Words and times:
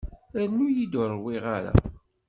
Rnu-yi-d 0.41 0.93
ur 1.01 1.09
ṛwiɣ 1.19 1.43
ara. 1.57 1.73